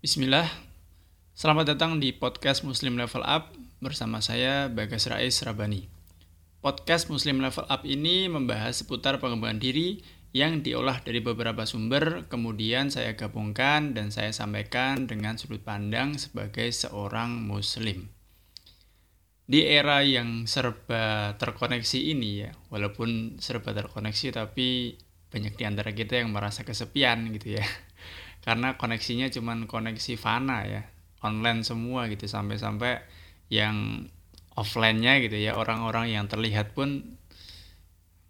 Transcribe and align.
Bismillah, 0.00 0.48
selamat 1.36 1.76
datang 1.76 2.00
di 2.00 2.16
podcast 2.16 2.64
Muslim 2.64 2.96
Level 2.96 3.20
Up 3.20 3.52
bersama 3.84 4.24
saya 4.24 4.72
Bagas 4.72 5.04
Rais 5.04 5.36
Rabani. 5.44 5.92
Podcast 6.64 7.12
Muslim 7.12 7.44
Level 7.44 7.68
Up 7.68 7.84
ini 7.84 8.24
membahas 8.24 8.80
seputar 8.80 9.20
pengembangan 9.20 9.60
diri 9.60 10.00
yang 10.32 10.64
diolah 10.64 11.04
dari 11.04 11.20
beberapa 11.20 11.68
sumber, 11.68 12.24
kemudian 12.32 12.88
saya 12.88 13.12
gabungkan 13.12 13.92
dan 13.92 14.08
saya 14.08 14.32
sampaikan 14.32 15.04
dengan 15.04 15.36
sudut 15.36 15.60
pandang 15.60 16.16
sebagai 16.16 16.72
seorang 16.72 17.36
Muslim. 17.36 18.08
Di 19.44 19.68
era 19.68 20.00
yang 20.00 20.48
serba 20.48 21.36
terkoneksi 21.36 22.00
ini 22.00 22.48
ya, 22.48 22.56
walaupun 22.72 23.36
serba 23.36 23.76
terkoneksi 23.76 24.32
tapi 24.32 24.96
banyak 25.28 25.60
di 25.60 25.64
antara 25.68 25.92
kita 25.92 26.24
yang 26.24 26.32
merasa 26.32 26.64
kesepian 26.64 27.36
gitu 27.36 27.60
ya 27.60 27.68
karena 28.40 28.76
koneksinya 28.80 29.28
cuman 29.28 29.68
koneksi 29.68 30.14
fana 30.16 30.64
ya. 30.64 30.82
Online 31.20 31.60
semua 31.64 32.08
gitu. 32.08 32.24
Sampai-sampai 32.24 33.04
yang 33.52 34.08
offline-nya 34.56 35.20
gitu 35.20 35.36
ya. 35.36 35.56
Orang-orang 35.56 36.12
yang 36.12 36.28
terlihat 36.28 36.72
pun 36.72 37.16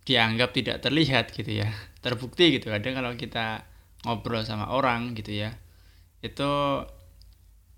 dianggap 0.04 0.50
tidak 0.56 0.82
terlihat 0.82 1.30
gitu 1.30 1.62
ya. 1.62 1.70
Terbukti 2.02 2.58
gitu. 2.58 2.74
Ada 2.74 2.90
kalau 2.90 3.14
kita 3.14 3.62
ngobrol 4.04 4.42
sama 4.48 4.72
orang 4.72 5.12
gitu 5.12 5.36
ya 5.36 5.52
itu 6.20 6.50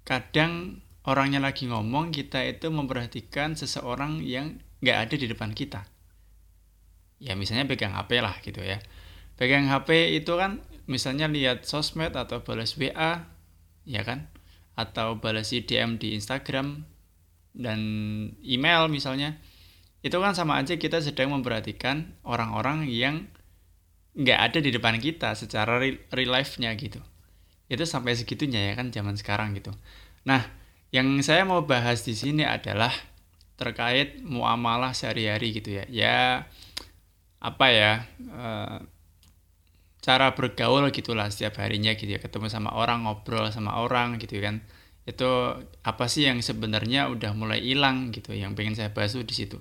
kadang 0.02 0.82
orangnya 1.06 1.38
lagi 1.38 1.70
ngomong 1.70 2.10
kita 2.10 2.42
itu 2.46 2.70
memperhatikan 2.70 3.54
seseorang 3.54 4.22
yang 4.22 4.58
nggak 4.82 4.98
ada 5.08 5.14
di 5.14 5.26
depan 5.30 5.54
kita. 5.54 5.86
Ya 7.22 7.38
misalnya 7.38 7.70
pegang 7.70 7.94
HP 7.94 8.18
lah 8.18 8.34
gitu 8.42 8.66
ya 8.66 8.82
pegang 9.42 9.66
HP 9.66 10.22
itu 10.22 10.38
kan 10.38 10.62
misalnya 10.86 11.26
lihat 11.26 11.66
sosmed 11.66 12.14
atau 12.14 12.46
balas 12.46 12.78
WA 12.78 13.26
ya 13.82 14.02
kan? 14.06 14.30
Atau 14.78 15.18
balas 15.18 15.50
DM 15.50 15.98
di 15.98 16.14
Instagram 16.14 16.86
dan 17.50 17.80
email 18.46 18.86
misalnya. 18.86 19.42
Itu 19.98 20.22
kan 20.22 20.38
sama 20.38 20.62
aja 20.62 20.78
kita 20.78 21.02
sedang 21.02 21.34
memperhatikan 21.34 22.14
orang-orang 22.22 22.86
yang 22.86 23.26
nggak 24.14 24.38
ada 24.38 24.58
di 24.62 24.70
depan 24.70 25.02
kita 25.02 25.34
secara 25.34 25.82
real 25.82 26.30
life-nya 26.30 26.70
gitu. 26.78 27.02
Itu 27.66 27.82
sampai 27.82 28.14
segitunya 28.14 28.70
ya 28.70 28.78
kan 28.78 28.94
zaman 28.94 29.18
sekarang 29.18 29.58
gitu. 29.58 29.74
Nah 30.22 30.46
yang 30.94 31.18
saya 31.18 31.42
mau 31.42 31.66
bahas 31.66 32.06
di 32.06 32.14
sini 32.14 32.46
adalah 32.46 32.94
terkait 33.58 34.22
muamalah 34.22 34.94
sehari-hari 34.94 35.50
gitu 35.58 35.82
ya. 35.82 35.84
Ya 35.90 36.18
apa 37.42 37.66
ya 37.74 37.92
eh, 38.22 38.78
cara 40.02 40.34
bergaul 40.34 40.90
gitulah 40.90 41.30
setiap 41.30 41.62
harinya 41.62 41.94
gitu 41.94 42.10
ya. 42.12 42.20
Ketemu 42.20 42.50
sama 42.50 42.74
orang 42.74 43.06
ngobrol 43.06 43.48
sama 43.54 43.78
orang 43.80 44.18
gitu 44.18 44.42
kan. 44.42 44.60
Itu 45.06 45.56
apa 45.86 46.04
sih 46.10 46.26
yang 46.26 46.42
sebenarnya 46.42 47.08
udah 47.08 47.32
mulai 47.32 47.62
hilang 47.62 48.10
gitu 48.10 48.34
yang 48.34 48.58
pengen 48.58 48.74
saya 48.74 48.90
bahas 48.90 49.14
di 49.14 49.34
situ? 49.34 49.56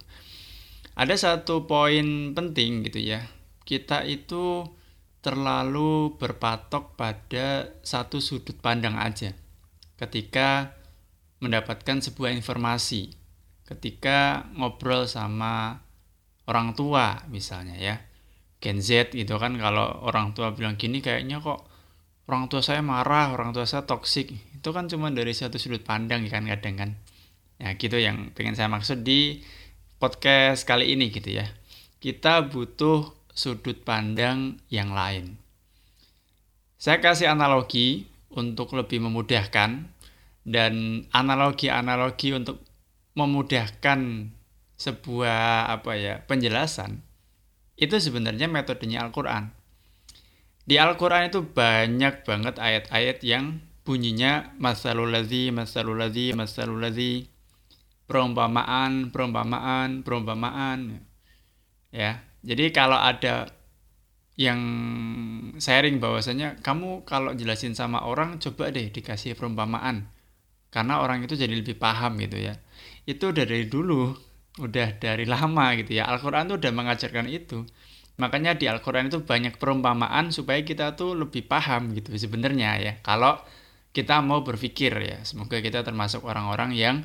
Ada 0.98 1.16
satu 1.16 1.70
poin 1.70 2.34
penting 2.34 2.84
gitu 2.90 3.00
ya. 3.00 3.30
Kita 3.64 4.04
itu 4.04 4.66
terlalu 5.22 6.18
berpatok 6.18 6.98
pada 6.98 7.70
satu 7.86 8.18
sudut 8.18 8.58
pandang 8.58 8.98
aja. 8.98 9.38
Ketika 9.96 10.74
mendapatkan 11.42 12.02
sebuah 12.02 12.34
informasi 12.34 13.18
ketika 13.66 14.52
ngobrol 14.60 15.08
sama 15.08 15.80
orang 16.44 16.76
tua 16.76 17.24
misalnya 17.32 17.80
ya 17.80 18.04
Gen 18.62 18.78
Z 18.78 19.18
gitu 19.18 19.42
kan 19.42 19.58
kalau 19.58 20.06
orang 20.06 20.38
tua 20.38 20.54
bilang 20.54 20.78
gini 20.78 21.02
kayaknya 21.02 21.42
kok 21.42 21.66
orang 22.30 22.46
tua 22.48 22.62
saya 22.62 22.86
marah, 22.86 23.34
orang 23.34 23.52
tua 23.52 23.66
saya 23.66 23.84
toksik. 23.90 24.32
Itu 24.62 24.70
kan 24.72 24.86
cuma 24.86 25.10
dari 25.10 25.34
satu 25.34 25.58
sudut 25.58 25.82
pandang 25.82 26.24
kan 26.30 26.46
kadang 26.46 26.76
kan. 26.78 26.90
Ya 27.58 27.74
gitu 27.76 27.98
yang 27.98 28.32
pengen 28.38 28.54
saya 28.54 28.70
maksud 28.70 29.02
di 29.02 29.42
podcast 29.98 30.70
kali 30.70 30.94
ini 30.94 31.10
gitu 31.10 31.42
ya. 31.42 31.50
Kita 31.98 32.46
butuh 32.46 33.12
sudut 33.34 33.82
pandang 33.82 34.62
yang 34.70 34.94
lain. 34.94 35.42
Saya 36.78 37.02
kasih 37.02 37.34
analogi 37.34 38.10
untuk 38.34 38.74
lebih 38.78 39.02
memudahkan 39.06 39.86
dan 40.46 40.74
analogi-analogi 41.14 42.34
untuk 42.34 42.62
memudahkan 43.14 44.32
sebuah 44.82 45.70
apa 45.70 45.92
ya 45.94 46.26
penjelasan 46.26 47.06
itu 47.82 47.98
sebenarnya 47.98 48.46
metodenya 48.46 49.02
Al-Quran. 49.02 49.50
Di 50.62 50.78
Al-Quran 50.78 51.34
itu 51.34 51.42
banyak 51.42 52.22
banget 52.22 52.56
ayat-ayat 52.62 53.26
yang 53.26 53.66
bunyinya 53.82 54.54
masalulazi, 54.62 55.50
masalulazi, 55.50 56.38
masalulazi, 56.38 57.26
perumpamaan, 58.06 59.10
perumpamaan, 59.10 60.06
perumpamaan. 60.06 61.02
Ya, 61.90 62.22
jadi 62.46 62.70
kalau 62.70 63.02
ada 63.02 63.50
yang 64.40 64.62
sharing 65.60 66.00
bahwasanya 66.00 66.62
kamu 66.64 67.04
kalau 67.04 67.36
jelasin 67.36 67.76
sama 67.76 68.06
orang 68.06 68.40
coba 68.40 68.72
deh 68.72 68.88
dikasih 68.90 69.36
perumpamaan 69.36 70.08
karena 70.72 71.04
orang 71.04 71.28
itu 71.28 71.36
jadi 71.36 71.52
lebih 71.52 71.76
paham 71.76 72.16
gitu 72.18 72.40
ya 72.40 72.56
itu 73.04 73.36
dari 73.36 73.68
dulu 73.68 74.16
udah 74.60 75.00
dari 75.00 75.24
lama 75.24 75.72
gitu 75.80 75.96
ya. 76.02 76.10
Al-Quran 76.12 76.52
tuh 76.52 76.58
udah 76.60 76.72
mengajarkan 76.76 77.28
itu. 77.32 77.64
Makanya 78.20 78.60
di 78.60 78.68
Al-Quran 78.68 79.08
itu 79.08 79.24
banyak 79.24 79.56
perumpamaan 79.56 80.36
supaya 80.36 80.60
kita 80.62 81.00
tuh 81.00 81.16
lebih 81.16 81.48
paham 81.48 81.96
gitu 81.96 82.12
sebenarnya 82.12 82.70
ya. 82.82 82.94
Kalau 83.00 83.40
kita 83.96 84.20
mau 84.20 84.44
berpikir 84.44 84.92
ya 85.00 85.20
semoga 85.24 85.60
kita 85.60 85.84
termasuk 85.84 86.28
orang-orang 86.28 86.76
yang 86.76 86.96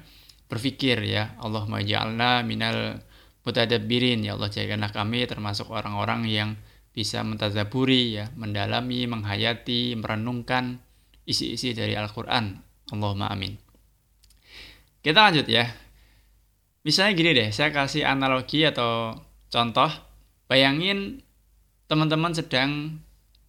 berpikir 0.51 0.99
ya. 1.07 1.39
Allah 1.39 1.63
ja'alna 1.67 2.43
minal 2.43 2.99
mutadabbirin. 3.47 4.27
Ya 4.27 4.35
Allah 4.35 4.51
jadikanlah 4.51 4.91
kami 4.91 5.23
termasuk 5.31 5.71
orang-orang 5.71 6.27
yang 6.27 6.51
bisa 6.91 7.21
mentazaburi 7.23 8.17
ya 8.17 8.33
mendalami 8.35 9.05
menghayati 9.05 9.95
merenungkan 10.01 10.81
isi-isi 11.29 11.77
dari 11.77 11.95
Al-Quran. 11.95 12.59
Allahumma 12.91 13.31
amin. 13.31 13.55
Kita 15.03 15.31
lanjut 15.31 15.47
ya 15.47 15.86
Misalnya 16.87 17.19
gini 17.19 17.31
deh, 17.35 17.51
saya 17.51 17.75
kasih 17.75 18.07
analogi 18.07 18.63
atau 18.63 19.11
contoh. 19.51 19.91
Bayangin 20.47 21.19
teman-teman 21.91 22.31
sedang 22.31 23.03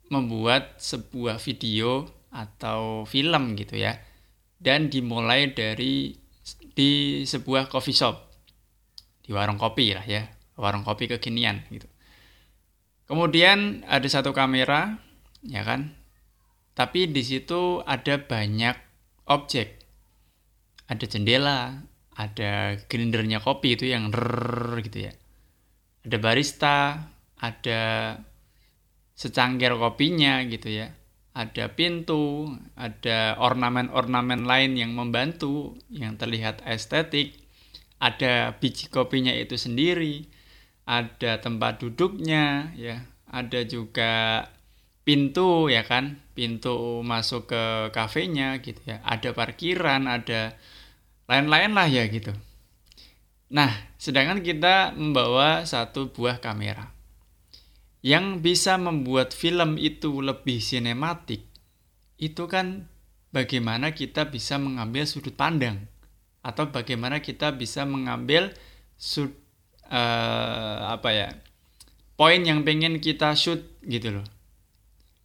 membuat 0.09 0.81
sebuah 0.81 1.37
video 1.37 2.09
atau 2.33 3.05
film 3.05 3.53
gitu 3.53 3.77
ya. 3.77 4.01
Dan 4.57 4.89
dimulai 4.89 5.53
dari 5.53 6.17
di 6.73 7.21
sebuah 7.29 7.69
coffee 7.69 7.93
shop. 7.93 8.15
Di 9.21 9.29
warung 9.29 9.61
kopi 9.61 9.93
lah 9.93 10.01
ya. 10.09 10.25
Warung 10.57 10.81
kopi 10.81 11.05
kekinian 11.05 11.61
gitu. 11.69 11.85
Kemudian 13.05 13.85
ada 13.85 14.09
satu 14.09 14.33
kamera, 14.33 14.97
ya 15.45 15.61
kan? 15.61 15.93
Tapi 16.73 17.05
di 17.05 17.21
situ 17.21 17.85
ada 17.85 18.17
banyak 18.17 18.73
objek. 19.29 19.85
Ada 20.89 21.05
jendela, 21.05 21.85
ada 22.17 22.81
grindernya 22.89 23.37
kopi 23.39 23.77
itu 23.77 23.85
yang 23.93 24.09
rrrr 24.09 24.81
gitu 24.89 25.05
ya. 25.05 25.13
Ada 26.01 26.17
barista 26.17 26.77
ada 27.37 27.81
secangkir 29.13 29.77
kopinya 29.77 30.41
gitu 30.49 30.73
ya. 30.73 30.89
Ada 31.37 31.69
pintu 31.77 32.49
ada 32.73 33.37
ornamen-ornamen 33.37 34.49
lain 34.49 34.73
yang 34.73 34.97
membantu 34.97 35.77
yang 35.93 36.17
terlihat 36.17 36.65
estetik. 36.65 37.37
Ada 38.01 38.57
biji 38.57 38.89
kopinya 38.89 39.33
itu 39.33 39.53
sendiri 39.53 40.25
ada 40.89 41.37
tempat 41.37 41.85
duduknya 41.85 42.73
ya. 42.73 43.05
Ada 43.29 43.61
juga 43.69 44.47
pintu 45.05 45.69
ya 45.69 45.85
kan 45.85 46.17
pintu 46.33 47.05
masuk 47.05 47.53
ke 47.53 47.63
kafenya 47.93 48.57
gitu 48.65 48.81
ya. 48.89 49.05
Ada 49.05 49.37
parkiran 49.37 50.09
ada 50.09 50.57
lain-lain 51.27 51.71
lah 51.75 51.87
ya 51.91 52.07
gitu. 52.07 52.31
Nah, 53.47 53.71
sedangkan 53.95 54.43
kita 54.43 54.91
membawa 54.95 55.63
satu 55.63 56.11
buah 56.11 56.43
kamera 56.43 56.91
yang 58.03 58.43
bisa 58.43 58.75
membuat 58.79 59.35
film 59.35 59.75
itu 59.75 60.19
lebih 60.23 60.63
sinematik, 60.63 61.43
itu 62.19 62.43
kan 62.47 62.87
bagaimana 63.35 63.91
kita 63.91 64.27
bisa 64.31 64.55
mengambil 64.55 65.03
sudut 65.03 65.35
pandang 65.35 65.87
atau 66.43 66.71
bagaimana 66.71 67.19
kita 67.19 67.51
bisa 67.55 67.83
mengambil 67.83 68.55
sud 68.95 69.35
uh, 69.91 70.95
apa 70.95 71.09
ya 71.11 71.27
poin 72.15 72.41
yang 72.41 72.63
pengen 72.63 73.03
kita 73.03 73.35
shoot 73.35 73.61
gitu 73.83 74.21
loh. 74.21 74.27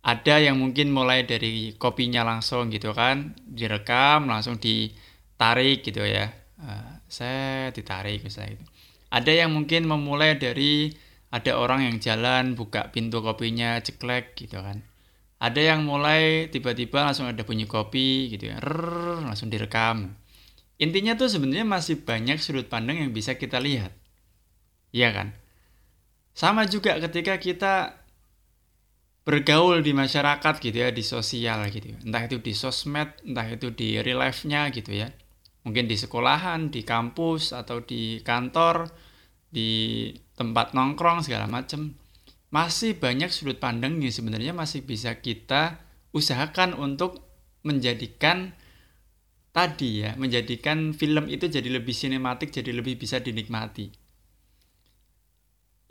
Ada 0.03 0.43
yang 0.43 0.59
mungkin 0.59 0.91
mulai 0.91 1.23
dari 1.23 1.79
kopinya 1.79 2.27
langsung 2.27 2.75
gitu 2.75 2.91
kan, 2.91 3.39
direkam 3.47 4.27
langsung 4.27 4.59
di 4.59 4.91
tarik 5.43 5.83
gitu 5.83 6.07
ya. 6.07 6.31
Uh, 6.63 7.03
saya 7.11 7.75
ditarik 7.75 8.23
misalnya 8.23 8.55
gitu. 8.55 8.65
ada 9.11 9.33
yang 9.35 9.51
mungkin 9.51 9.91
memulai 9.91 10.39
dari 10.39 10.95
ada 11.35 11.59
orang 11.59 11.91
yang 11.91 11.97
jalan 11.99 12.55
buka 12.55 12.95
pintu 12.95 13.19
kopinya 13.19 13.83
ceklek 13.83 14.39
gitu 14.39 14.63
kan. 14.63 14.87
Ada 15.43 15.75
yang 15.75 15.83
mulai 15.83 16.47
tiba-tiba 16.55 17.03
langsung 17.03 17.27
ada 17.27 17.43
bunyi 17.43 17.67
kopi 17.67 18.31
gitu 18.31 18.55
ya. 18.55 18.63
Rrrr, 18.63 19.27
langsung 19.27 19.51
direkam. 19.51 20.15
Intinya 20.79 21.19
tuh 21.19 21.27
sebenarnya 21.27 21.67
masih 21.67 22.07
banyak 22.07 22.39
sudut 22.39 22.71
pandang 22.71 23.03
yang 23.03 23.11
bisa 23.11 23.35
kita 23.35 23.59
lihat. 23.59 23.91
Iya 24.95 25.11
kan? 25.11 25.29
Sama 26.31 26.71
juga 26.71 26.95
ketika 27.03 27.43
kita 27.43 28.03
bergaul 29.27 29.83
di 29.83 29.95
masyarakat 29.95 30.55
gitu 30.63 30.79
ya 30.79 30.91
di 30.91 31.03
sosial 31.07 31.63
gitu 31.71 31.95
ya. 31.95 31.99
entah 32.03 32.23
itu 32.27 32.43
di 32.43 32.53
sosmed 32.59 33.15
entah 33.23 33.47
itu 33.47 33.71
di 33.71 34.03
real 34.03 34.19
life-nya 34.19 34.67
gitu 34.75 34.91
ya 34.99 35.15
mungkin 35.63 35.87
di 35.87 35.95
sekolahan 35.95 36.71
di 36.71 36.83
kampus 36.83 37.55
atau 37.55 37.83
di 37.83 38.19
kantor 38.23 38.91
di 39.53 40.11
tempat 40.35 40.75
nongkrong 40.75 41.23
segala 41.23 41.47
macam 41.47 41.95
masih 42.53 43.01
banyak 43.01 43.33
sudut 43.33 43.57
pandang 43.57 43.97
yang 44.03 44.13
sebenarnya 44.13 44.53
masih 44.53 44.85
bisa 44.85 45.17
kita 45.23 45.81
usahakan 46.13 46.77
untuk 46.77 47.25
menjadikan 47.65 48.53
tadi 49.53 50.05
ya, 50.05 50.17
menjadikan 50.17 50.97
film 50.97 51.29
itu 51.29 51.49
jadi 51.49 51.69
lebih 51.69 51.93
sinematik, 51.93 52.53
jadi 52.53 52.73
lebih 52.73 53.01
bisa 53.01 53.21
dinikmati. 53.21 53.93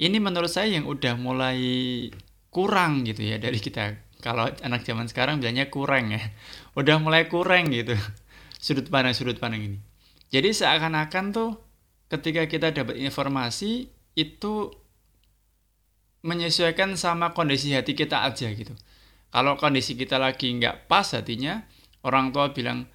Ini 0.01 0.17
menurut 0.17 0.49
saya 0.49 0.81
yang 0.81 0.89
udah 0.89 1.13
mulai 1.13 1.61
kurang 2.49 3.05
gitu 3.05 3.21
ya 3.21 3.37
dari 3.37 3.61
kita. 3.61 4.01
Kalau 4.21 4.49
anak 4.65 4.85
zaman 4.85 5.05
sekarang 5.09 5.41
bilangnya 5.41 5.69
kurang 5.69 6.13
ya. 6.13 6.21
Udah 6.73 6.97
mulai 6.97 7.29
kurang 7.29 7.69
gitu. 7.69 7.93
Sudut 8.61 8.85
pandang 8.93 9.17
sudut 9.17 9.41
pandang 9.41 9.65
ini. 9.65 9.79
Jadi 10.29 10.53
seakan-akan 10.53 11.25
tuh 11.33 11.57
ketika 12.13 12.45
kita 12.45 12.69
dapat 12.69 13.01
informasi 13.01 13.89
itu 14.13 14.53
menyesuaikan 16.21 16.93
sama 16.93 17.33
kondisi 17.33 17.73
hati 17.73 17.97
kita 17.97 18.21
aja 18.21 18.53
gitu. 18.53 18.77
Kalau 19.33 19.57
kondisi 19.57 19.97
kita 19.97 20.21
lagi 20.21 20.53
nggak 20.53 20.85
pas 20.85 21.07
hatinya, 21.17 21.65
orang 22.05 22.29
tua 22.29 22.53
bilang, 22.53 22.85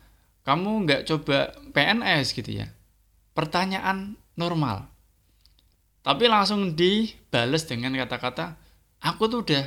kamu 0.47 0.87
nggak 0.87 1.03
coba 1.11 1.59
PNS 1.75 2.37
gitu 2.37 2.63
ya. 2.63 2.71
Pertanyaan 3.35 4.15
normal. 4.39 4.87
Tapi 6.07 6.31
langsung 6.31 6.79
dibales 6.79 7.67
dengan 7.67 7.99
kata-kata, 7.99 8.55
aku 9.03 9.27
tuh 9.27 9.43
udah 9.43 9.65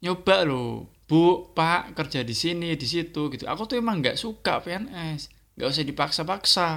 nyoba 0.00 0.48
loh, 0.48 0.88
bu, 1.08 1.50
pak, 1.56 1.96
kerja 1.96 2.20
di 2.20 2.36
sini, 2.36 2.76
di 2.76 2.84
situ 2.84 3.32
gitu. 3.32 3.48
Aku 3.48 3.64
tuh 3.64 3.80
emang 3.80 4.04
nggak 4.04 4.20
suka 4.20 4.60
PNS, 4.60 5.32
nggak 5.56 5.68
usah 5.68 5.84
dipaksa-paksa. 5.88 6.68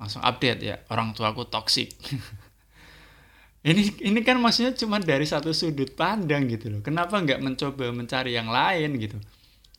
Langsung 0.00 0.24
update 0.24 0.60
ya, 0.64 0.80
orang 0.88 1.12
tua 1.12 1.30
aku 1.36 1.44
toksik. 1.46 1.92
ini 3.64 3.88
ini 4.04 4.20
kan 4.20 4.36
maksudnya 4.36 4.76
cuma 4.76 5.00
dari 5.00 5.24
satu 5.24 5.56
sudut 5.56 5.96
pandang 5.96 6.44
gitu 6.52 6.68
loh 6.68 6.80
kenapa 6.84 7.16
nggak 7.16 7.40
mencoba 7.40 7.88
mencari 7.96 8.36
yang 8.36 8.52
lain 8.52 9.00
gitu 9.00 9.16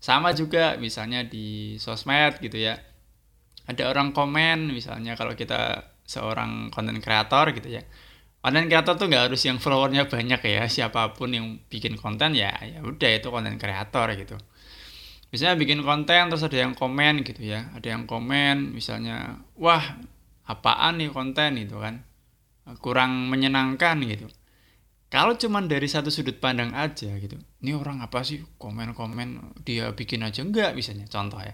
sama 0.02 0.34
juga 0.34 0.74
misalnya 0.82 1.22
di 1.22 1.78
sosmed 1.78 2.42
gitu 2.42 2.58
ya 2.58 2.82
ada 3.70 3.84
orang 3.90 4.10
komen 4.10 4.74
misalnya 4.74 5.14
kalau 5.14 5.38
kita 5.38 5.94
seorang 6.06 6.74
konten 6.74 6.98
kreator 6.98 7.54
gitu 7.54 7.78
ya 7.78 7.86
konten 8.46 8.70
kreator 8.70 8.94
tuh 8.94 9.10
nggak 9.10 9.34
harus 9.34 9.42
yang 9.42 9.58
followernya 9.58 10.06
banyak 10.06 10.38
ya 10.46 10.70
siapa 10.70 11.18
pun 11.18 11.34
yang 11.34 11.58
bikin 11.66 11.98
konten 11.98 12.38
ya 12.38 12.54
ya 12.62 12.86
udah 12.86 13.10
itu 13.10 13.34
konten 13.34 13.58
kreator 13.58 14.14
gitu. 14.14 14.38
Misalnya 15.34 15.58
bikin 15.58 15.82
konten 15.82 16.30
terus 16.30 16.46
ada 16.46 16.54
yang 16.54 16.78
komen 16.78 17.26
gitu 17.26 17.42
ya 17.42 17.74
ada 17.74 17.90
yang 17.90 18.06
komen 18.06 18.78
misalnya 18.78 19.42
wah 19.58 19.82
apaan 20.46 21.02
nih 21.02 21.10
konten? 21.10 21.58
itu 21.58 21.82
kan. 21.82 22.06
Kurang 22.86 23.34
menyenangkan 23.34 23.98
gitu. 24.06 24.30
Kalau 25.10 25.34
cuma 25.38 25.62
dari 25.66 25.90
satu 25.90 26.10
sudut 26.10 26.38
pandang 26.42 26.74
aja 26.74 27.14
gitu, 27.18 27.38
ini 27.62 27.72
orang 27.78 28.02
apa 28.02 28.26
sih? 28.26 28.42
Komen-komen 28.58 29.58
dia 29.62 29.90
bikin 29.94 30.26
aja 30.26 30.42
enggak 30.42 30.74
misalnya 30.74 31.06
contoh 31.10 31.42
ya. 31.42 31.54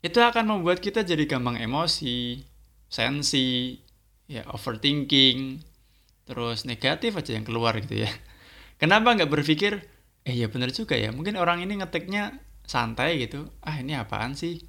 Itu 0.00 0.24
akan 0.24 0.44
membuat 0.48 0.80
kita 0.80 1.04
jadi 1.04 1.28
gampang 1.28 1.60
emosi, 1.60 2.40
sensi, 2.88 3.76
ya 4.30 4.46
overthinking, 4.54 5.58
terus 6.22 6.62
negatif 6.62 7.18
aja 7.18 7.34
yang 7.34 7.42
keluar 7.42 7.74
gitu 7.82 8.06
ya. 8.06 8.10
Kenapa 8.80 9.18
nggak 9.18 9.26
berpikir, 9.26 9.82
eh 10.22 10.34
ya 10.38 10.46
bener 10.46 10.70
juga 10.70 10.94
ya, 10.94 11.10
mungkin 11.10 11.34
orang 11.34 11.66
ini 11.66 11.82
ngetiknya 11.82 12.38
santai 12.62 13.18
gitu, 13.26 13.50
ah 13.66 13.74
ini 13.82 13.98
apaan 13.98 14.38
sih, 14.38 14.62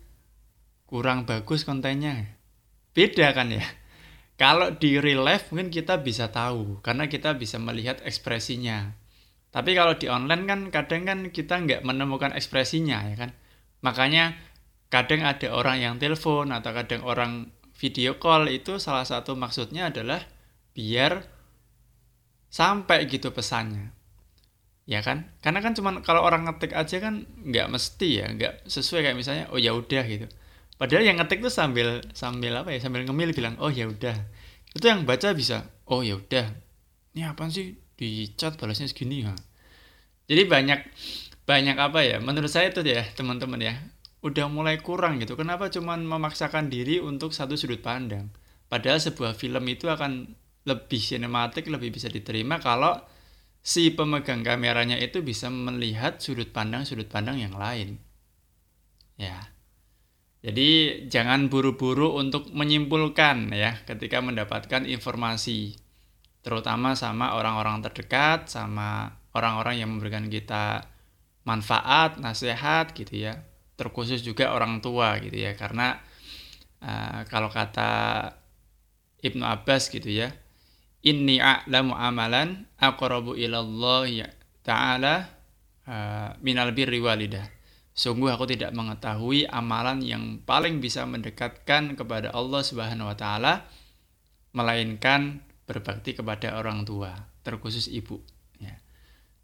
kurang 0.89 1.29
bagus 1.29 1.61
kontennya, 1.61 2.41
beda 2.97 3.37
kan 3.37 3.53
ya. 3.53 3.61
Kalau 4.41 4.73
di 4.73 4.97
real 4.97 5.21
life 5.21 5.53
mungkin 5.53 5.69
kita 5.69 6.01
bisa 6.01 6.33
tahu 6.33 6.81
karena 6.81 7.05
kita 7.05 7.37
bisa 7.37 7.61
melihat 7.61 8.01
ekspresinya. 8.01 8.97
Tapi 9.53 9.77
kalau 9.77 9.99
di 10.01 10.09
online 10.09 10.49
kan 10.49 10.59
kadang 10.73 11.05
kan 11.05 11.19
kita 11.29 11.61
nggak 11.61 11.85
menemukan 11.85 12.33
ekspresinya 12.33 13.05
ya 13.05 13.21
kan. 13.21 13.37
Makanya 13.85 14.33
kadang 14.89 15.21
ada 15.21 15.53
orang 15.53 15.77
yang 15.85 15.95
telepon 16.01 16.49
atau 16.49 16.73
kadang 16.73 17.05
orang 17.05 17.53
video 17.81 18.21
call 18.21 18.45
itu 18.53 18.77
salah 18.77 19.01
satu 19.01 19.33
maksudnya 19.33 19.89
adalah 19.89 20.21
biar 20.77 21.25
sampai 22.53 23.09
gitu 23.09 23.33
pesannya 23.33 23.89
ya 24.85 25.01
kan 25.01 25.33
karena 25.41 25.65
kan 25.65 25.73
cuman 25.73 26.05
kalau 26.05 26.21
orang 26.21 26.45
ngetik 26.45 26.77
aja 26.77 27.01
kan 27.01 27.25
nggak 27.25 27.73
mesti 27.73 28.21
ya 28.21 28.25
nggak 28.29 28.69
sesuai 28.69 29.01
kayak 29.09 29.17
misalnya 29.17 29.45
oh 29.49 29.57
ya 29.57 29.73
udah 29.73 30.05
gitu 30.05 30.29
Padahal 30.81 31.05
yang 31.05 31.21
ngetik 31.21 31.45
tuh 31.45 31.53
sambil 31.53 32.01
sambil 32.09 32.57
apa 32.57 32.73
ya 32.73 32.81
sambil 32.81 33.05
ngemil 33.05 33.37
bilang 33.37 33.53
oh 33.61 33.69
ya 33.69 33.85
udah. 33.85 34.17
Itu 34.73 34.89
yang 34.89 35.05
baca 35.05 35.29
bisa 35.37 35.69
oh 35.85 36.01
ya 36.01 36.17
udah. 36.17 36.57
Ini 37.13 37.29
apa 37.29 37.45
sih 37.53 37.77
di 37.93 38.33
chat 38.33 38.57
balasnya 38.57 38.89
segini 38.89 39.21
ya. 39.21 39.37
Jadi 40.25 40.41
banyak 40.49 40.81
banyak 41.45 41.77
apa 41.77 42.01
ya 42.01 42.17
menurut 42.17 42.49
saya 42.49 42.73
itu 42.73 42.81
ya 42.81 43.05
teman-teman 43.13 43.61
ya 43.61 43.77
udah 44.21 44.45
mulai 44.47 44.77
kurang 44.81 45.17
gitu. 45.21 45.33
Kenapa 45.33 45.67
cuman 45.73 46.05
memaksakan 46.05 46.69
diri 46.69 47.01
untuk 47.01 47.33
satu 47.33 47.57
sudut 47.57 47.81
pandang? 47.81 48.29
Padahal 48.69 49.01
sebuah 49.01 49.33
film 49.35 49.65
itu 49.67 49.89
akan 49.89 50.37
lebih 50.63 51.01
sinematik, 51.01 51.67
lebih 51.67 51.89
bisa 51.89 52.07
diterima 52.07 52.61
kalau 52.61 53.01
si 53.61 53.93
pemegang 53.93 54.41
kameranya 54.45 54.97
itu 54.97 55.21
bisa 55.21 55.49
melihat 55.49 56.17
sudut 56.21 56.49
pandang 56.49 56.85
sudut 56.85 57.09
pandang 57.09 57.41
yang 57.41 57.53
lain. 57.57 57.97
Ya. 59.17 59.53
Jadi 60.41 61.05
jangan 61.05 61.53
buru-buru 61.53 62.17
untuk 62.17 62.49
menyimpulkan 62.49 63.53
ya 63.53 63.77
ketika 63.85 64.25
mendapatkan 64.25 64.89
informasi 64.89 65.77
terutama 66.41 66.97
sama 66.97 67.37
orang-orang 67.37 67.85
terdekat 67.85 68.49
sama 68.49 69.21
orang-orang 69.37 69.77
yang 69.77 69.93
memberikan 69.93 70.25
kita 70.25 70.89
manfaat, 71.45 72.17
nasihat 72.17 72.89
gitu 72.97 73.29
ya. 73.29 73.45
Terkhusus 73.79 74.21
juga 74.21 74.53
orang 74.53 74.79
tua 74.83 75.17
gitu 75.19 75.35
ya 75.35 75.57
karena 75.57 75.99
uh, 76.83 77.25
kalau 77.29 77.49
kata 77.49 77.89
Ibnu 79.21 79.43
Abbas 79.45 79.89
gitu 79.89 80.09
ya. 80.09 80.33
Inni 81.01 81.41
a'lamu 81.41 81.97
amalan 81.97 82.69
aqrabu 82.77 83.33
ya 83.33 84.29
ta'ala 84.61 85.33
uh, 85.89 86.37
minal 86.45 86.77
birri 86.77 87.01
walidah 87.01 87.61
Sungguh 87.91 88.31
aku 88.31 88.47
tidak 88.47 88.71
mengetahui 88.71 89.51
amalan 89.51 89.99
yang 89.99 90.39
paling 90.47 90.79
bisa 90.79 91.03
mendekatkan 91.03 91.99
kepada 91.99 92.31
Allah 92.31 92.63
Subhanahu 92.63 93.11
wa 93.11 93.17
taala 93.19 93.67
melainkan 94.55 95.43
berbakti 95.67 96.15
kepada 96.15 96.55
orang 96.55 96.87
tua, 96.87 97.11
terkhusus 97.43 97.91
ibu 97.91 98.23
ya. 98.63 98.79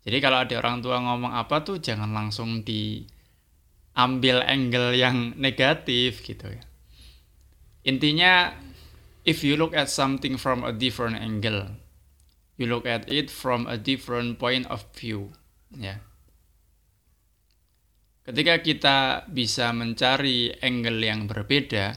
Jadi 0.07 0.17
kalau 0.23 0.47
ada 0.47 0.55
orang 0.63 0.79
tua 0.79 0.95
ngomong 1.03 1.35
apa 1.35 1.67
tuh 1.67 1.83
jangan 1.83 2.07
langsung 2.15 2.63
diambil 3.97 4.45
angle 4.45 4.93
yang 4.93 5.33
negatif 5.41 6.21
gitu 6.21 6.53
ya. 6.53 6.61
Intinya 7.81 8.53
if 9.25 9.41
you 9.41 9.57
look 9.57 9.73
at 9.73 9.89
something 9.89 10.37
from 10.37 10.61
a 10.61 10.69
different 10.69 11.17
angle, 11.17 11.73
you 12.61 12.69
look 12.69 12.85
at 12.85 13.09
it 13.09 13.33
from 13.33 13.65
a 13.65 13.73
different 13.73 14.37
point 14.37 14.69
of 14.69 14.85
view 14.93 15.33
ya 15.73 15.97
Ketika 18.27 18.59
kita 18.59 18.97
bisa 19.31 19.71
mencari 19.71 20.51
angle 20.59 20.99
yang 20.99 21.31
berbeda, 21.31 21.95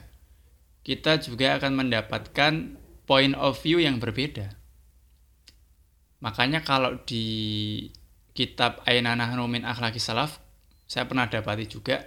kita 0.87 1.19
juga 1.19 1.59
akan 1.59 1.83
mendapatkan 1.83 2.78
point 3.02 3.35
of 3.35 3.59
view 3.59 3.83
yang 3.83 3.99
berbeda. 3.99 4.54
Makanya 6.23 6.62
kalau 6.62 7.02
di 7.02 7.90
kitab 8.30 8.78
Ainana 8.87 9.35
Numin 9.35 9.66
Akhlaki 9.66 9.99
Salaf, 9.99 10.38
saya 10.90 11.06
pernah 11.06 11.30
dapati 11.30 11.70
juga, 11.70 12.02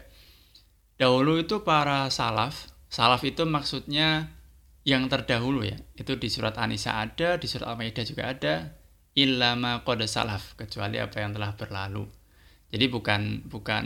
dahulu 0.99 1.39
itu 1.39 1.63
para 1.63 2.11
salaf, 2.11 2.67
salaf 2.91 3.23
itu 3.23 3.47
maksudnya 3.47 4.35
yang 4.83 5.07
terdahulu 5.07 5.63
ya, 5.63 5.79
itu 5.95 6.19
di 6.19 6.27
surat 6.27 6.59
Anisa 6.59 6.99
ada, 6.99 7.39
di 7.39 7.47
surat 7.47 7.71
Al-Maidah 7.71 8.03
juga 8.03 8.27
ada, 8.27 8.75
ilama 9.15 9.87
kode 9.87 10.11
salaf, 10.11 10.59
kecuali 10.59 10.99
apa 10.99 11.23
yang 11.23 11.31
telah 11.31 11.55
berlalu 11.55 12.03
jadi 12.73 12.89
bukan 12.89 13.45
bukan 13.53 13.85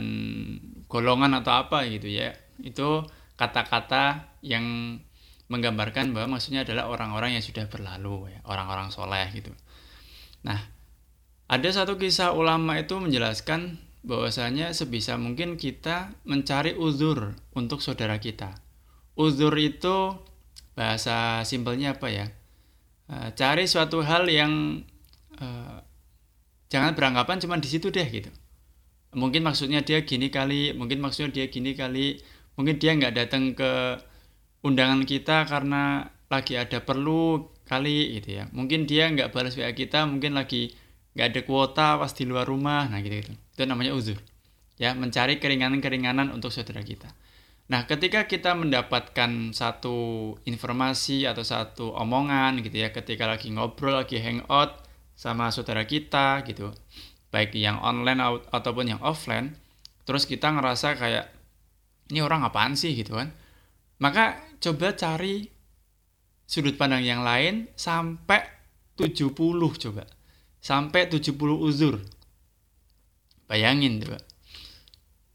golongan 0.88 1.44
atau 1.44 1.52
apa 1.60 1.84
gitu 1.92 2.08
ya. 2.08 2.32
Itu 2.56 3.04
kata-kata 3.36 4.32
yang 4.40 4.96
menggambarkan 5.52 6.16
bahwa 6.16 6.40
maksudnya 6.40 6.64
adalah 6.64 6.88
orang-orang 6.88 7.36
yang 7.36 7.44
sudah 7.44 7.68
berlalu 7.68 8.32
ya, 8.32 8.40
orang-orang 8.48 8.88
soleh 8.88 9.28
gitu. 9.36 9.52
Nah, 10.48 10.56
Ada 11.48 11.80
satu 11.80 11.96
kisah 11.96 12.36
ulama 12.36 12.76
itu 12.76 13.00
menjelaskan 13.00 13.80
bahwasanya 14.06 14.70
sebisa 14.70 15.18
mungkin 15.18 15.58
kita 15.58 16.14
mencari 16.22 16.74
uzur 16.78 17.34
untuk 17.54 17.82
saudara 17.82 18.16
kita. 18.22 18.54
Uzur 19.18 19.54
itu 19.58 20.14
bahasa 20.78 21.42
simpelnya 21.42 21.98
apa 21.98 22.08
ya? 22.10 22.26
Uh, 23.08 23.32
cari 23.34 23.66
suatu 23.66 24.04
hal 24.04 24.30
yang 24.30 24.84
uh, 25.40 25.82
jangan 26.70 26.94
beranggapan 26.94 27.42
cuma 27.42 27.58
di 27.58 27.66
situ 27.66 27.90
deh 27.90 28.06
gitu. 28.06 28.30
Mungkin 29.16 29.42
maksudnya 29.42 29.80
dia 29.80 30.04
gini 30.04 30.28
kali, 30.28 30.76
mungkin 30.76 31.00
maksudnya 31.00 31.32
dia 31.32 31.46
gini 31.48 31.72
kali, 31.72 32.20
mungkin 32.54 32.76
dia 32.76 32.92
nggak 32.94 33.14
datang 33.16 33.56
ke 33.56 33.96
undangan 34.60 35.02
kita 35.08 35.48
karena 35.48 36.12
lagi 36.28 36.60
ada 36.60 36.84
perlu 36.84 37.48
kali 37.64 38.20
gitu 38.20 38.38
ya. 38.38 38.44
Mungkin 38.52 38.84
dia 38.84 39.08
nggak 39.08 39.32
balas 39.32 39.56
WA 39.56 39.72
kita, 39.72 40.04
mungkin 40.04 40.36
lagi 40.36 40.76
nggak 41.18 41.34
ada 41.34 41.40
kuota 41.42 41.88
pas 41.98 42.14
di 42.14 42.22
luar 42.22 42.46
rumah. 42.46 42.86
Nah 42.86 43.02
gitu 43.02 43.18
gitu. 43.18 43.34
Itu 43.34 43.66
namanya 43.66 43.90
uzur. 43.90 44.22
Ya 44.78 44.94
mencari 44.94 45.42
keringanan-keringanan 45.42 46.30
untuk 46.30 46.54
saudara 46.54 46.78
kita. 46.86 47.10
Nah 47.66 47.90
ketika 47.90 48.30
kita 48.30 48.54
mendapatkan 48.54 49.50
satu 49.50 50.38
informasi 50.46 51.26
atau 51.26 51.42
satu 51.42 51.90
omongan 51.98 52.62
gitu 52.62 52.86
ya 52.86 52.94
ketika 52.94 53.26
lagi 53.26 53.50
ngobrol 53.50 53.98
lagi 53.98 54.22
hangout 54.22 54.78
sama 55.18 55.50
saudara 55.50 55.82
kita 55.82 56.46
gitu 56.46 56.70
baik 57.34 57.50
yang 57.58 57.82
online 57.82 58.22
ataupun 58.54 58.94
yang 58.94 59.02
offline 59.02 59.58
terus 60.06 60.22
kita 60.22 60.54
ngerasa 60.54 60.94
kayak 60.94 61.34
ini 62.14 62.22
orang 62.22 62.46
apaan 62.46 62.78
sih? 62.78 62.94
gitu 62.94 63.18
kan. 63.18 63.34
Maka 63.98 64.38
coba 64.62 64.94
cari 64.94 65.50
sudut 66.46 66.78
pandang 66.78 67.02
yang 67.02 67.26
lain 67.26 67.66
sampai 67.74 68.46
70 68.94 69.34
coba 69.58 70.06
sampai 70.60 71.08
70 71.08 71.34
uzur. 71.58 72.02
Bayangin 73.48 74.02
coba. 74.04 74.20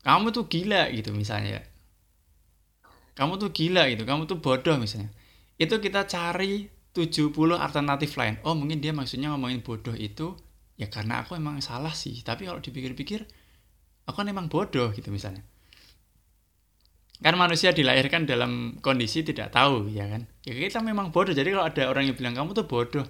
Kamu 0.04 0.36
tuh 0.36 0.46
gila 0.52 0.92
gitu 0.92 1.16
misalnya. 1.16 1.64
Kamu 3.14 3.38
tuh 3.38 3.54
gila 3.54 3.88
gitu, 3.94 4.04
kamu 4.04 4.26
tuh 4.26 4.42
bodoh 4.42 4.76
misalnya. 4.76 5.14
Itu 5.56 5.80
kita 5.80 6.10
cari 6.10 6.68
70 6.94 7.34
alternatif 7.58 8.20
lain. 8.20 8.38
Oh 8.46 8.54
mungkin 8.54 8.82
dia 8.84 8.94
maksudnya 8.94 9.34
ngomongin 9.34 9.66
bodoh 9.66 9.98
itu 9.98 10.38
ya 10.78 10.90
karena 10.90 11.26
aku 11.26 11.40
emang 11.40 11.62
salah 11.62 11.94
sih. 11.94 12.22
Tapi 12.22 12.46
kalau 12.46 12.62
dipikir-pikir 12.62 13.26
aku 14.06 14.16
kan 14.22 14.30
emang 14.30 14.50
bodoh 14.52 14.94
gitu 14.94 15.10
misalnya. 15.10 15.42
Kan 17.24 17.40
manusia 17.40 17.72
dilahirkan 17.72 18.28
dalam 18.28 18.78
kondisi 18.84 19.24
tidak 19.24 19.56
tahu 19.56 19.88
ya 19.90 20.06
kan. 20.10 20.28
Ya 20.44 20.54
kita 20.54 20.84
memang 20.84 21.10
bodoh. 21.10 21.32
Jadi 21.32 21.50
kalau 21.56 21.66
ada 21.66 21.84
orang 21.88 22.10
yang 22.12 22.18
bilang 22.20 22.36
kamu 22.36 22.52
tuh 22.52 22.68
bodoh, 22.68 23.06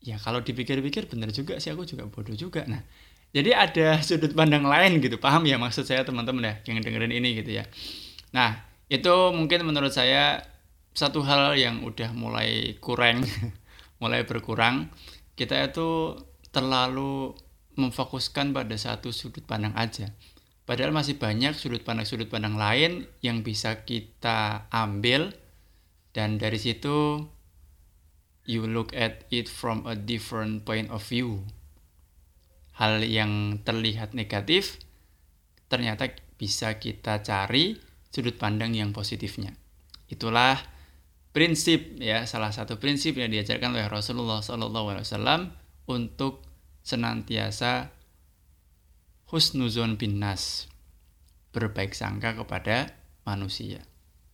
ya 0.00 0.16
kalau 0.16 0.40
dipikir-pikir 0.40 1.06
bener 1.12 1.30
juga 1.30 1.60
sih 1.60 1.72
aku 1.72 1.84
juga 1.84 2.08
bodoh 2.08 2.36
juga. 2.36 2.64
Nah 2.64 2.80
jadi 3.30 3.54
ada 3.54 3.88
sudut 4.06 4.32
pandang 4.32 4.66
lain 4.66 4.98
gitu 4.98 5.20
paham 5.20 5.46
ya 5.46 5.60
maksud 5.60 5.86
saya 5.86 6.02
teman-teman 6.02 6.44
ya 6.44 6.54
yang 6.68 6.80
dengerin 6.80 7.12
ini 7.12 7.36
gitu 7.40 7.60
ya. 7.60 7.64
Nah 8.32 8.64
itu 8.90 9.14
mungkin 9.32 9.62
menurut 9.62 9.94
saya 9.94 10.42
satu 10.90 11.22
hal 11.22 11.54
yang 11.54 11.86
udah 11.86 12.10
mulai 12.16 12.76
kurang 12.82 13.22
mulai 14.02 14.24
berkurang. 14.26 14.90
Kita 15.38 15.56
itu 15.56 16.18
terlalu 16.50 17.32
memfokuskan 17.78 18.52
pada 18.52 18.76
satu 18.76 19.14
sudut 19.14 19.46
pandang 19.46 19.72
aja. 19.78 20.10
Padahal 20.68 20.94
masih 20.94 21.16
banyak 21.18 21.56
sudut 21.56 21.82
pandang 21.82 22.06
sudut 22.06 22.28
pandang 22.30 22.54
lain 22.54 23.06
yang 23.24 23.42
bisa 23.42 23.82
kita 23.88 24.70
ambil 24.70 25.34
dan 26.10 26.38
dari 26.38 26.58
situ 26.58 27.26
you 28.50 28.66
look 28.66 28.90
at 28.98 29.30
it 29.30 29.46
from 29.46 29.86
a 29.86 29.94
different 29.94 30.66
point 30.66 30.90
of 30.90 31.06
view. 31.06 31.46
Hal 32.82 33.06
yang 33.06 33.62
terlihat 33.62 34.18
negatif 34.18 34.82
ternyata 35.70 36.10
bisa 36.34 36.82
kita 36.82 37.22
cari 37.22 37.78
sudut 38.10 38.34
pandang 38.34 38.74
yang 38.74 38.90
positifnya. 38.90 39.54
Itulah 40.10 40.58
prinsip 41.30 42.02
ya 42.02 42.26
salah 42.26 42.50
satu 42.50 42.82
prinsip 42.82 43.14
yang 43.14 43.30
diajarkan 43.30 43.78
oleh 43.78 43.86
Rasulullah 43.86 44.42
SAW 44.42 45.54
untuk 45.86 46.42
senantiasa 46.82 47.94
husnuzon 49.30 49.94
bin 49.94 50.18
nas 50.18 50.66
berbaik 51.54 51.94
sangka 51.94 52.34
kepada 52.34 52.90
manusia. 53.22 53.86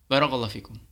Barakallahu 0.08 0.48
fikum. 0.48 0.85